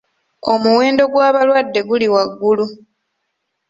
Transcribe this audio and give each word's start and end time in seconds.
Omuwendo 0.51 1.03
gw'abalwadde 1.11 1.81
guli 1.87 2.07
waggulu. 2.13 2.65